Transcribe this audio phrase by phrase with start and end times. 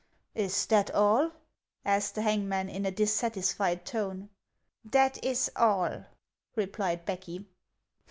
[0.33, 1.29] "Is that all?"
[1.85, 4.29] asked the hangman, in a dissatisfied tone.
[4.83, 6.05] "That is all,"
[6.55, 7.45] replied Becky.